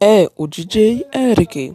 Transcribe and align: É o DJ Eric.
É 0.00 0.30
o 0.36 0.46
DJ 0.46 1.04
Eric. 1.12 1.74